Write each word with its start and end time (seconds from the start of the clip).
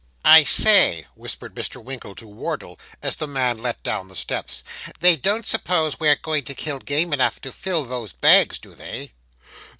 'I 0.25 0.45
say,' 0.45 1.05
whispered 1.13 1.53
Mr. 1.53 1.75
Winkle 1.77 2.15
to 2.15 2.25
Wardle, 2.25 2.79
as 3.03 3.17
the 3.17 3.27
man 3.27 3.59
let 3.59 3.83
down 3.83 4.07
the 4.07 4.15
steps, 4.15 4.63
'they 4.99 5.17
don't 5.17 5.45
suppose 5.45 5.99
we're 5.99 6.15
going 6.15 6.43
to 6.45 6.55
kill 6.55 6.79
game 6.79 7.13
enough 7.13 7.39
to 7.41 7.51
fill 7.51 7.85
those 7.85 8.11
bags, 8.11 8.57
do 8.57 8.73
they? 8.73 9.13